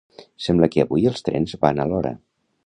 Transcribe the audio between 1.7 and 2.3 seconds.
a l'hora